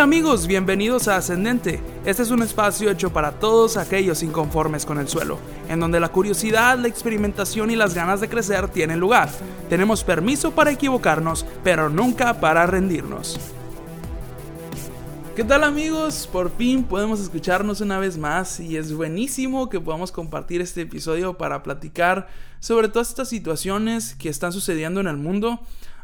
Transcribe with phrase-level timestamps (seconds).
[0.00, 1.78] Amigos, bienvenidos a Ascendente.
[2.06, 5.38] Este es un espacio hecho para todos aquellos inconformes con el suelo,
[5.68, 9.28] en donde la curiosidad, la experimentación y las ganas de crecer tienen lugar.
[9.68, 13.38] Tenemos permiso para equivocarnos, pero nunca para rendirnos.
[15.36, 16.26] ¿Qué tal amigos?
[16.32, 21.36] Por fin podemos escucharnos una vez más y es buenísimo que podamos compartir este episodio
[21.36, 22.26] para platicar
[22.58, 25.60] sobre todas estas situaciones que están sucediendo en el mundo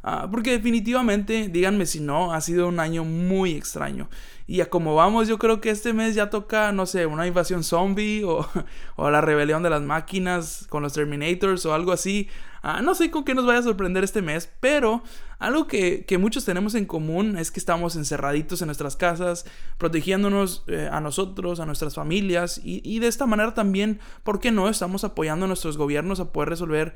[0.08, 4.08] Ah, porque definitivamente, díganme si no, ha sido un año muy extraño.
[4.46, 7.64] Y a como vamos, yo creo que este mes ya toca, no sé, una invasión
[7.64, 8.48] zombie o,
[8.94, 12.28] o la rebelión de las máquinas con los Terminators o algo así.
[12.62, 15.02] Ah, no sé con qué nos vaya a sorprender este mes, pero
[15.40, 19.44] algo que, que, muchos tenemos en común es que estamos encerraditos en nuestras casas,
[19.76, 24.52] protegiéndonos eh, a nosotros, a nuestras familias y, y de esta manera también, ¿por qué
[24.52, 24.68] no?
[24.68, 26.94] Estamos apoyando a nuestros gobiernos a poder resolver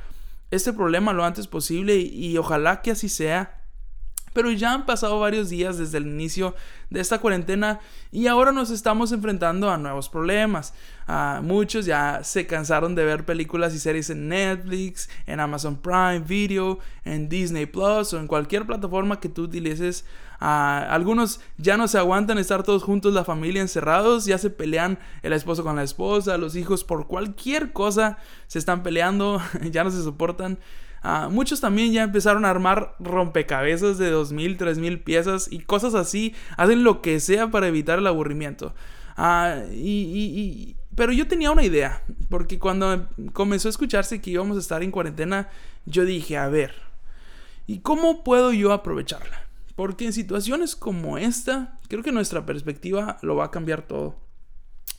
[0.51, 3.60] este problema lo antes posible y, ojalá que así sea.
[4.33, 6.55] Pero ya han pasado varios días desde el inicio
[6.89, 7.81] de esta cuarentena
[8.13, 10.73] y ahora nos estamos enfrentando a nuevos problemas.
[11.43, 16.79] Muchos ya se cansaron de ver películas y series en Netflix, en Amazon Prime Video,
[17.05, 20.05] en Disney Plus o en cualquier plataforma que tú utilices
[20.41, 25.33] algunos ya no se aguantan estar todos juntos, la familia encerrados, ya se pelean el
[25.35, 30.03] esposo con la esposa, los hijos por cualquier cosa se están peleando, ya no se
[30.03, 30.59] soportan.
[31.31, 36.35] Muchos también ya empezaron a armar rompecabezas de 2.000, 3.000 piezas y cosas así.
[36.57, 38.75] Hacen lo que sea para evitar el aburrimiento.
[39.73, 44.83] y, pero yo tenía una idea, porque cuando comenzó a escucharse que íbamos a estar
[44.83, 45.49] en cuarentena,
[45.87, 46.75] yo dije, a ver,
[47.67, 49.47] ¿y cómo puedo yo aprovecharla?
[49.77, 54.17] Porque en situaciones como esta, creo que nuestra perspectiva lo va a cambiar todo.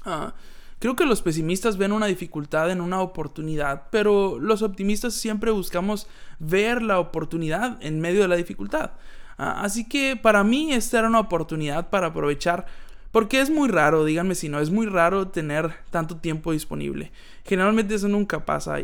[0.03, 0.33] Ah,
[0.81, 6.07] creo que los pesimistas ven una dificultad en una oportunidad, pero los optimistas siempre buscamos
[6.39, 8.91] ver la oportunidad en medio de la dificultad.
[9.37, 12.65] Ah, así que para mí esta era una oportunidad para aprovechar
[13.11, 17.11] porque es muy raro, díganme si no, es muy raro tener tanto tiempo disponible.
[17.45, 18.77] Generalmente eso nunca pasa.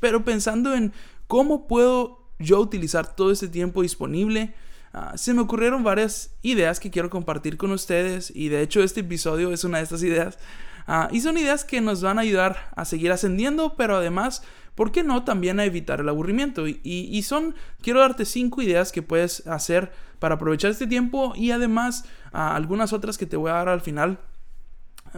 [0.00, 0.92] pero pensando en
[1.26, 4.54] cómo puedo yo utilizar todo ese tiempo disponible,
[4.98, 9.00] Ah, se me ocurrieron varias ideas que quiero compartir con ustedes y de hecho este
[9.00, 10.38] episodio es una de estas ideas.
[10.86, 14.42] Ah, y son ideas que nos van a ayudar a seguir ascendiendo, pero además,
[14.74, 16.66] ¿por qué no también a evitar el aburrimiento?
[16.68, 22.04] Y, son, quiero darte cinco ideas que puedes hacer para aprovechar este tiempo y además
[22.32, 24.18] ah, algunas otras que te voy a dar al final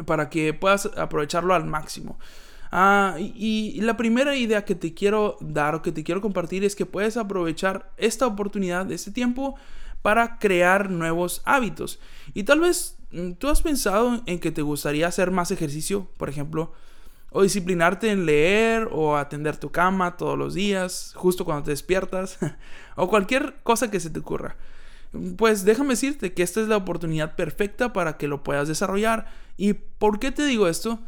[0.07, 2.19] para que puedas aprovecharlo al máximo.
[2.71, 6.77] Ah, y, la primera idea que te quiero dar o que te quiero compartir es
[6.77, 9.57] que puedes aprovechar esta oportunidad, este tiempo,
[10.03, 11.99] para crear nuevos hábitos.
[12.35, 12.98] Y tal vez
[13.39, 16.73] tú has pensado en que te gustaría hacer más ejercicio, por ejemplo,
[17.31, 22.39] o disciplinarte en leer o atender tu cama todos los días, justo cuando te despiertas,
[22.97, 24.57] o cualquier cosa que se te ocurra.
[25.37, 29.27] Pues déjame decirte que esta es la oportunidad perfecta para que lo puedas desarrollar.
[29.57, 30.99] ¿Y por qué te digo esto?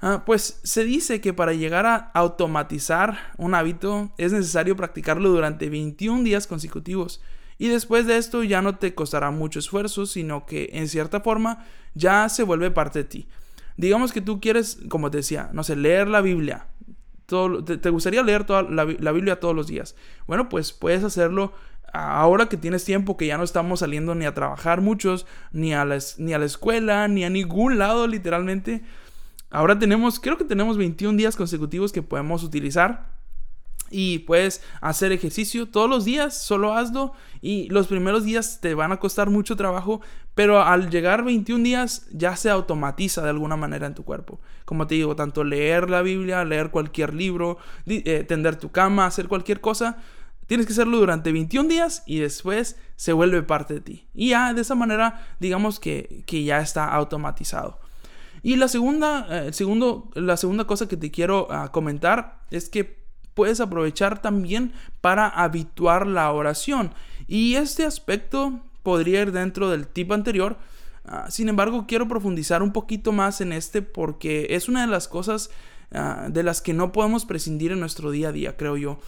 [0.00, 5.68] Ah, pues se dice que para llegar a automatizar un hábito es necesario practicarlo durante
[5.68, 7.20] 21 días consecutivos.
[7.58, 11.66] Y después de esto ya no te costará mucho esfuerzo, sino que en cierta forma
[11.94, 13.28] ya se vuelve parte de ti.
[13.76, 16.66] Digamos que tú quieres, como te decía, no sé, leer la Biblia.
[17.26, 19.96] Todo, te, gustaría leer toda la, Biblia todos los días.
[20.26, 21.52] Bueno, pues puedes hacerlo
[21.92, 25.86] ahora que tienes tiempo, que ya no estamos saliendo ni a trabajar muchos, ni a
[26.18, 28.82] ni a la escuela, ni a ningún lado literalmente.
[29.50, 33.17] Ahora tenemos, creo que tenemos 21 días consecutivos que podemos utilizar.
[33.90, 37.12] Y puedes hacer ejercicio todos los días, solo hazlo.
[37.40, 40.00] Y los primeros días te van a costar mucho trabajo,
[40.34, 44.40] pero al llegar 21 días ya se automatiza de alguna manera en tu cuerpo.
[44.64, 49.28] Como te digo, tanto leer la Biblia, leer cualquier libro, eh, tender tu cama, hacer
[49.28, 49.98] cualquier cosa,
[50.46, 54.08] tienes que hacerlo durante 21 días y después se vuelve parte de ti.
[54.14, 57.78] Y ya de esa manera, digamos que, que ya está automatizado.
[58.42, 63.07] Y la segunda, eh, segundo, la segunda cosa que te quiero ah, comentar es que
[63.38, 66.90] puedes aprovechar también para habituar la oración.
[67.28, 70.56] Y este aspecto podría ir dentro del tip anterior.
[71.04, 75.06] Ah, sin embargo, quiero profundizar un poquito más en este porque es una de las
[75.06, 75.50] cosas
[75.92, 78.98] ah, de las que no podemos prescindir en nuestro día a día, creo yo.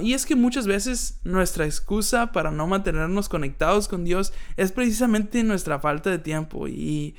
[0.00, 5.44] y es que muchas veces nuestra excusa para no mantenernos conectados con Dios es precisamente
[5.44, 6.66] nuestra falta de tiempo.
[6.66, 7.14] Y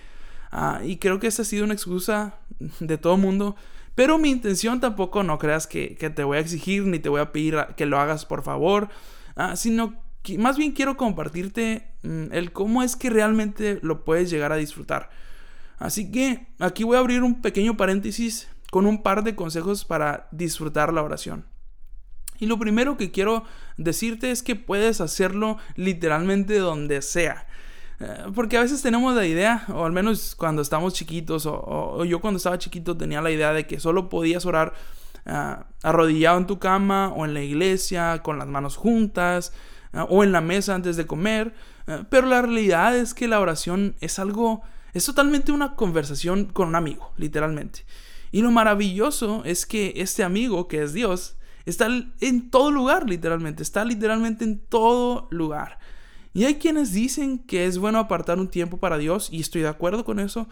[0.56, 2.36] Ah, y creo que esta ha sido una excusa
[2.80, 3.56] de todo mundo.
[3.96, 7.32] Pero mi intención tampoco no creas que, te voy a exigir ni te voy a
[7.32, 8.90] pedir que lo hagas por favor.
[9.36, 14.30] Ah, sino que más bien quiero compartirte mm, el cómo es que realmente lo puedes
[14.30, 15.10] llegar a disfrutar.
[15.78, 20.28] Así que aquí voy a abrir un pequeño paréntesis con un par de consejos para
[20.32, 21.46] disfrutar la oración.
[22.40, 23.44] Y lo primero que quiero
[23.78, 27.48] decirte es que puedes hacerlo literalmente donde sea.
[28.00, 32.20] Eh, porque a veces tenemos la idea, o al menos cuando estamos chiquitos, o, yo
[32.20, 34.74] cuando estaba chiquito tenía la idea de que solo podías orar
[35.26, 39.54] ah, arrodillado en tu cama, o en la iglesia, con las manos juntas,
[39.94, 41.54] ah, o en la mesa antes de comer.
[41.88, 44.64] Eh, pero la realidad es que la oración es algo,
[44.94, 47.86] es totalmente una conversación con un amigo, literalmente.
[48.32, 51.88] Y lo maravilloso es que este amigo, que es Dios, está
[52.20, 53.62] en todo lugar, literalmente.
[53.62, 55.78] Está literalmente en todo lugar.
[56.34, 59.68] Y hay quienes dicen que es bueno apartar un tiempo para Dios, y estoy de
[59.68, 60.48] acuerdo con eso,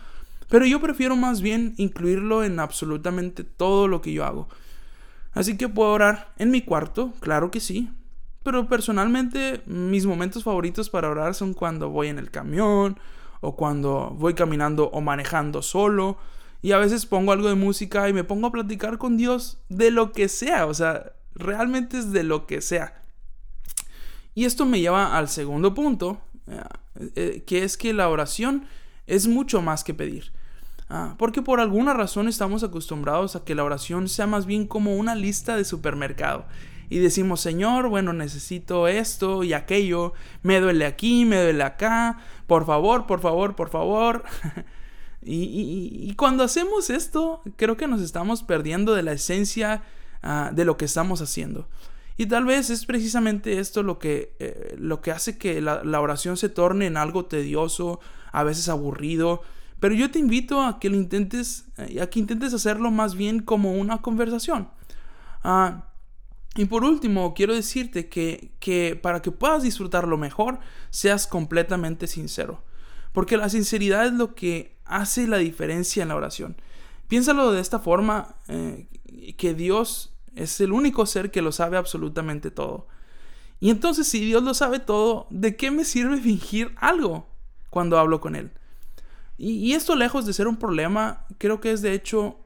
[0.47, 4.47] pero yo prefiero más bien incluirlo en absolutamente todo lo que yo hago.
[5.33, 7.89] Así que puedo orar en mi cuarto, claro que sí,
[8.43, 12.99] pero personalmente mis momentos favoritos para orar son cuando voy en el camión,
[13.39, 16.17] o cuando voy caminando o manejando solo,
[16.61, 19.89] y a veces pongo algo de música y me pongo a platicar con Dios de
[19.89, 23.00] lo que sea, o sea, realmente es de lo que sea.
[24.33, 26.61] Y esto me lleva al segundo punto, eh,
[27.15, 28.65] eh, que es que la oración
[29.07, 30.31] es mucho más que pedir.
[30.89, 34.95] Ah, porque por alguna razón estamos acostumbrados a que la oración sea más bien como
[34.95, 36.45] una lista de supermercado.
[36.89, 40.11] Y decimos, Señor, bueno, necesito esto y aquello,
[40.43, 44.25] me duele aquí, me duele acá, por favor, por favor, por favor.
[45.21, 49.83] y, cuando hacemos esto, creo que nos estamos perdiendo de la esencia
[50.21, 51.69] ah, de lo que estamos haciendo.
[52.17, 56.37] Y tal vez es precisamente esto lo que, eh, lo que hace que la, oración
[56.37, 57.99] se torne en algo tedioso,
[58.31, 59.41] a veces aburrido.
[59.79, 63.41] Pero yo te invito a que lo intentes, eh, a que intentes hacerlo más bien
[63.41, 64.69] como una conversación.
[65.43, 65.87] Ah,
[66.55, 70.59] y por último, quiero decirte que, que para que puedas disfrutarlo mejor,
[70.89, 72.63] seas completamente sincero.
[73.13, 76.57] Porque la sinceridad es lo que hace la diferencia en la oración.
[77.07, 78.87] Piénsalo de esta forma, eh,
[79.37, 82.87] que Dios es el único ser que lo sabe absolutamente todo.
[83.59, 87.27] Y entonces si Dios lo sabe todo, ¿de qué me sirve fingir algo
[87.69, 88.51] cuando hablo con Él?
[89.37, 92.37] Y, esto lejos de ser un problema, creo que es de hecho,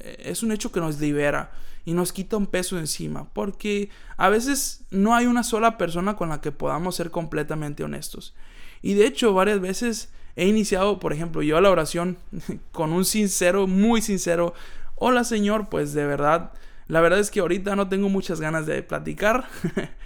[0.00, 1.50] eh, es un hecho que nos libera
[1.86, 3.88] y nos quita un peso encima, porque
[4.18, 8.34] a veces no hay una sola persona con la que podamos ser completamente honestos.
[8.82, 12.18] Y de hecho, varias veces he iniciado, por ejemplo, yo la oración
[12.72, 14.52] con un sincero, muy sincero,
[14.96, 16.52] hola Señor, pues de verdad
[16.88, 19.46] la verdad es que ahorita no tengo muchas ganas de platicar.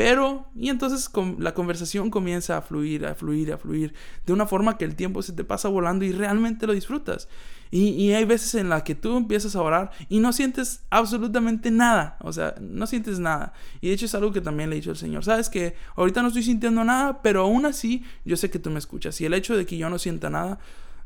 [0.00, 3.92] Pero, y entonces la conversación comienza a fluir, a fluir, a fluir,
[4.24, 7.28] de una forma que el tiempo se te pasa volando y realmente lo disfrutas.
[7.72, 12.16] Y, hay veces en las que tú empiezas a orar y no sientes absolutamente nada,
[12.20, 13.52] o sea, no sientes nada.
[13.80, 16.22] Y de hecho es algo que también le he dicho al Señor, sabes que ahorita
[16.22, 19.20] no estoy sintiendo nada, pero aún así yo sé que tú me escuchas.
[19.20, 20.58] Y el hecho de que yo no sienta nada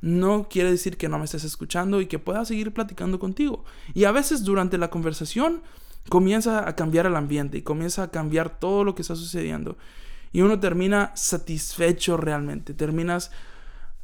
[0.04, 3.64] no quiere decir que no me estés escuchando y que pueda seguir platicando contigo.
[3.94, 5.62] Y a veces durante la conversación
[6.10, 9.78] comienza a cambiar el ambiente y comienza a cambiar todo lo que está sucediendo.
[10.30, 13.30] Y uno termina satisfecho realmente, terminas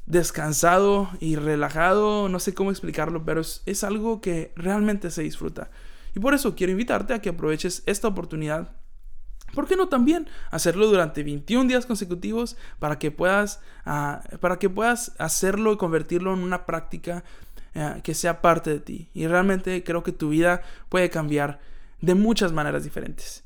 [0.06, 5.70] descansado y relajado, no sé cómo explicarlo, pero es, algo que realmente se disfruta.
[6.14, 8.72] Y por eso quiero invitarte a que aproveches esta oportunidad
[9.54, 14.70] ¿Por qué no también hacerlo durante 21 días consecutivos para que puedas, ah, para que
[14.70, 17.24] puedas hacerlo y convertirlo en una práctica
[17.74, 19.08] eh, que sea parte de ti?
[19.14, 21.60] Y realmente creo que tu vida puede cambiar
[22.00, 23.44] de muchas maneras diferentes.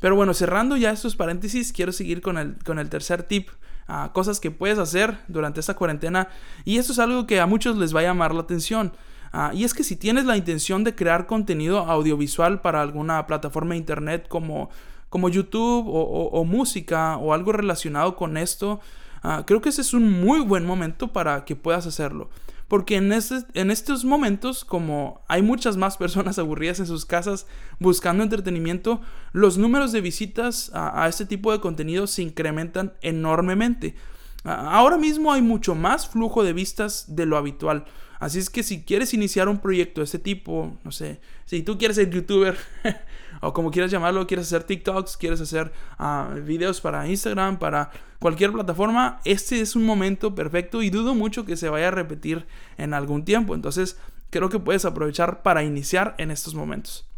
[0.00, 3.48] Pero bueno, cerrando ya estos paréntesis, quiero seguir con el, con el tercer tip.
[3.88, 6.28] Ah, cosas que puedes hacer durante esta cuarentena.
[6.64, 8.92] Y esto es algo que a muchos les va a llamar la atención.
[9.32, 13.70] Ah, y es que si tienes la intención de crear contenido audiovisual para alguna plataforma
[13.74, 14.70] de internet como
[15.12, 18.80] como YouTube o, música o algo relacionado con esto,
[19.22, 22.30] ah, creo que ese es un muy buen momento para que puedas hacerlo.
[22.66, 27.46] Porque en, este, en estos momentos, como hay muchas más personas aburridas en sus casas
[27.78, 29.02] buscando entretenimiento,
[29.32, 33.94] los números de visitas a, a este tipo de contenido se incrementan enormemente.
[34.44, 37.84] Ahora mismo hay mucho más flujo de vistas de lo habitual.
[38.22, 41.76] Así es que si quieres iniciar un proyecto de este tipo, no sé, si tú
[41.76, 42.56] quieres ser youtuber
[43.40, 48.52] o como quieras llamarlo, quieres hacer TikToks, quieres hacer uh, videos para Instagram, para cualquier
[48.52, 52.46] plataforma, este es un momento perfecto y dudo mucho que se vaya a repetir
[52.78, 53.56] en algún tiempo.
[53.56, 53.98] Entonces
[54.30, 57.08] creo que puedes aprovechar para iniciar en estos momentos.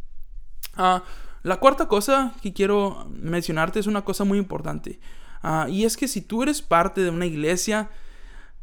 [0.78, 1.00] Uh,
[1.42, 4.98] la cuarta cosa que quiero mencionarte es una cosa muy importante.
[5.44, 7.90] Uh, y es que si tú eres parte de una iglesia,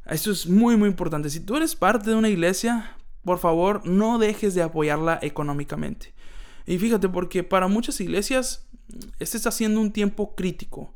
[0.08, 1.30] esto es muy, muy importante.
[1.30, 6.14] Si tú eres parte de una iglesia, por favor, no dejes de apoyarla económicamente.
[6.66, 8.68] Y fíjate, porque para muchas iglesias
[9.20, 10.94] este está siendo un tiempo crítico.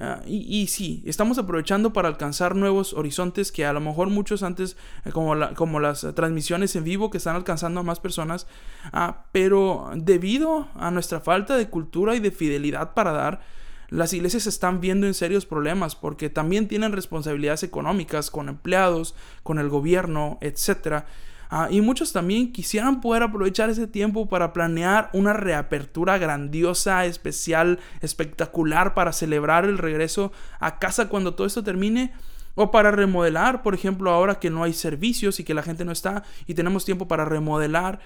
[0.00, 4.76] Ah, y, sí, estamos aprovechando para alcanzar nuevos horizontes que a lo mejor muchos antes,
[5.04, 8.46] eh, como, como las transmisiones en vivo que están alcanzando a más personas,
[8.92, 13.40] uh, pero debido a nuestra falta de cultura y de fidelidad para dar,
[13.88, 19.58] las iglesias están viendo en serios problemas porque también tienen responsabilidades económicas con empleados, con
[19.58, 21.04] el gobierno, etc.
[21.50, 27.78] Ah, y muchos también quisieran poder aprovechar ese tiempo para planear una reapertura grandiosa, especial,
[28.02, 32.12] espectacular para celebrar el regreso a casa cuando todo esto termine.
[32.54, 35.92] O para remodelar, por ejemplo, ahora que no hay servicios y que la gente no
[35.92, 38.00] está y tenemos tiempo para remodelar.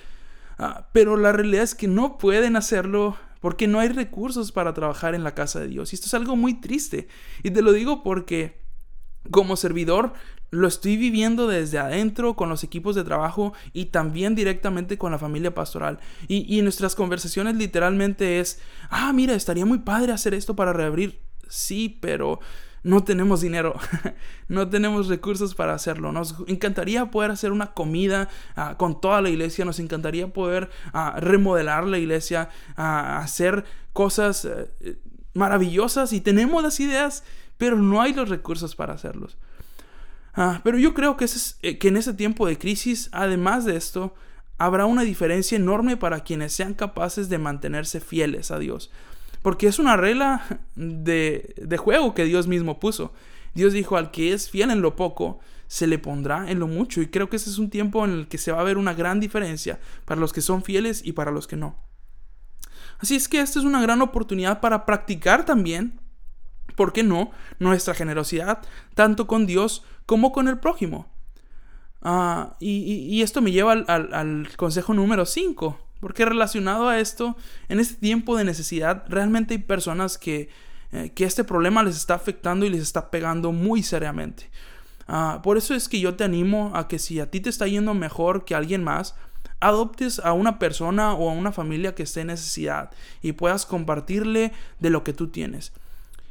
[0.59, 5.17] Ah, pero la realidad es que no pueden hacerlo porque no hay recursos para trabajar
[5.17, 5.93] en la casa de Dios.
[5.93, 7.09] Y esto es algo muy triste.
[7.43, 8.63] Y te lo digo porque
[9.33, 10.13] como servidor
[10.51, 15.19] lo estoy viviendo desde adentro con los equipos de trabajo y también directamente con la
[15.19, 15.99] familia pastoral.
[16.29, 21.21] Y, y nuestras conversaciones literalmente es, ah, mira, estaría muy padre hacer esto para reabrir.
[21.49, 22.39] Sí, pero
[22.85, 23.79] no tenemos dinero,
[24.49, 26.12] no tenemos recursos para hacerlo.
[26.12, 31.17] Nos encantaría poder hacer una comida ah, con toda la iglesia, nos encantaría poder ah,
[31.19, 34.99] remodelar la iglesia, ah, hacer cosas eh,
[35.35, 37.25] maravillosas y tenemos las ideas,
[37.57, 39.39] pero no hay los recursos para hacerlos.
[40.65, 41.27] pero yo creo que,
[41.62, 44.15] eh, que en ese tiempo de crisis, además de esto,
[44.59, 48.91] habrá una diferencia enorme para quienes sean capaces de mantenerse fieles a Dios.
[49.43, 53.13] Porque es una regla de, de juego que Dios mismo puso.
[53.55, 57.01] Dios dijo, al que es fiel en lo poco, se le pondrá en lo mucho.
[57.01, 58.95] Y creo que ese es un tiempo en el que se va a ver una
[58.95, 61.77] gran diferencia para los que son fieles y para los que no.
[62.99, 65.99] Así es que esta es una gran oportunidad para practicar también,
[66.77, 68.61] ¿por qué no?, nuestra generosidad,
[68.95, 71.11] tanto con Dios como con el prójimo.
[72.03, 75.79] Ah, y, esto me lleva al, al consejo número 5.
[76.03, 77.37] Porque relacionado a esto,
[77.69, 80.49] en este tiempo de necesidad, realmente hay personas que,
[80.91, 84.51] eh, que este problema les está afectando y les está pegando muy seriamente.
[85.07, 87.69] Ah, por eso es que yo te animo a que si a ti te está
[87.69, 89.15] yendo mejor que alguien más,
[89.61, 92.91] adoptes a una persona o a una familia que esté en necesidad
[93.23, 95.73] y puedas compartirle de lo que tú tienes.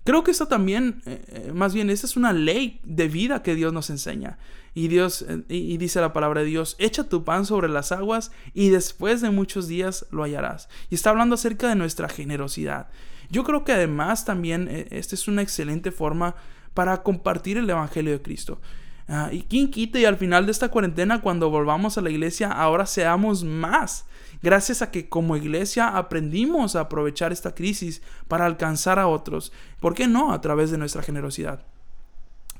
[0.03, 3.53] Creo que esto también, eh, eh, más bien, esta es una ley de vida que
[3.53, 4.39] Dios nos enseña.
[4.73, 8.31] Y Dios, eh, y dice la palabra de Dios, echa tu pan sobre las aguas
[8.53, 10.69] y después de muchos días lo hallarás.
[10.89, 12.89] Y está hablando acerca de nuestra generosidad.
[13.29, 16.35] Yo creo que además también esta es una excelente forma
[16.73, 18.59] para compartir el Evangelio de Cristo.
[19.07, 22.51] Ah, y quien quite y al final de esta cuarentena, cuando volvamos a la iglesia,
[22.51, 24.05] ahora seamos más.
[24.41, 29.51] Gracias a que como iglesia aprendimos a aprovechar esta crisis para alcanzar a otros.
[29.79, 30.31] ¿Por qué no?
[30.31, 31.63] A través de nuestra generosidad.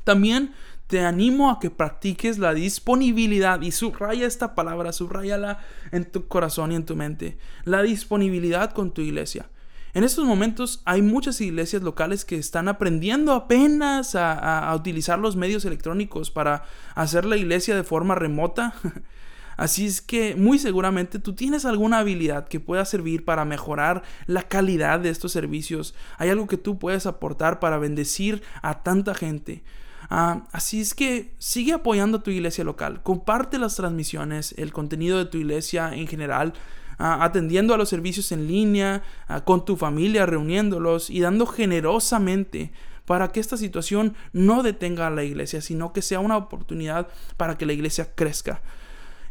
[0.03, 0.53] También
[0.87, 5.59] te animo a que practiques la disponibilidad y subraya esta palabra, subrayala
[5.91, 9.47] en tu corazón y en tu mente, la disponibilidad con tu iglesia.
[9.93, 15.65] En estos momentos hay muchas iglesias locales que están aprendiendo apenas a, utilizar los medios
[15.65, 16.63] electrónicos para
[16.95, 18.73] hacer la iglesia de forma remota.
[19.57, 24.43] Así es que muy seguramente tú tienes alguna habilidad que pueda servir para mejorar la
[24.43, 25.93] calidad de estos servicios.
[26.17, 29.63] Hay algo que tú puedes aportar para bendecir a tanta gente.
[30.09, 35.17] Ah, así es que sigue apoyando a tu iglesia local, comparte las transmisiones, el contenido
[35.17, 36.53] de tu iglesia en general,
[37.01, 39.03] atendiendo a los servicios en línea,
[39.45, 42.71] con tu familia, reuniéndolos y dando generosamente
[43.05, 47.57] para que esta situación no detenga a la iglesia, sino que sea una oportunidad para
[47.57, 48.61] que la iglesia crezca.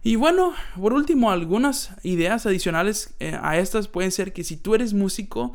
[0.03, 4.75] Y bueno, por último, algunas ideas adicionales eh, a estas pueden ser que si tú
[4.75, 5.53] eres músico,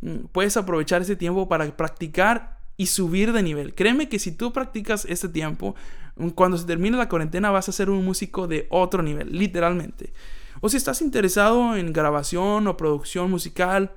[0.00, 3.74] mm, puedes aprovechar ese tiempo para practicar y subir de nivel.
[3.74, 5.76] Créeme que si tú practicas este tiempo,
[6.34, 10.12] cuando se termine la cuarentena vas a ser un músico de otro nivel, literalmente.
[10.64, 13.92] O si estás interesado en grabación o producción musical,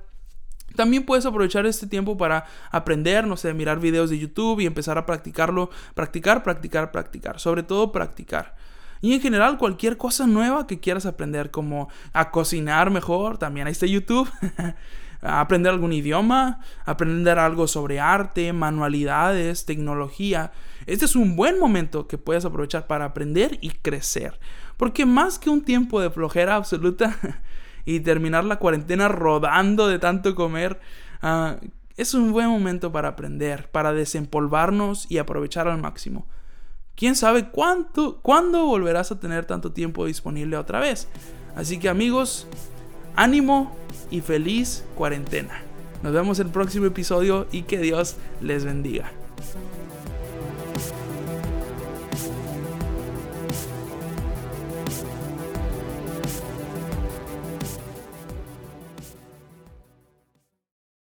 [0.76, 4.98] también puedes aprovechar este tiempo para aprender, no sé, mirar videos de YouTube y empezar
[4.98, 8.54] a practicarlo, practicar, practicar, practicar, sobre todo practicar.
[9.00, 13.72] Y en general cualquier cosa nueva que quieras aprender, como a cocinar mejor, también ahí
[13.72, 14.30] está YouTube.
[15.22, 20.52] aprender algún idioma, aprender algo sobre arte, manualidades, tecnología.
[20.86, 24.38] Este es un buen momento que puedes aprovechar para aprender y crecer.
[24.78, 27.18] Porque más que un tiempo de flojera absoluta
[27.84, 30.80] y terminar la cuarentena rodando de tanto comer,
[31.20, 31.56] ah,
[31.98, 36.26] es un buen momento para aprender, para desempolvarnos y aprovechar al máximo.
[36.94, 41.08] ¿Quién sabe cuánto, cuándo volverás a tener tanto tiempo disponible otra vez?
[41.56, 42.46] Así que amigos,
[43.16, 43.76] ánimo
[44.10, 45.60] y feliz cuarentena.
[46.02, 49.10] Nos vemos en el próximo episodio y que Dios les bendiga.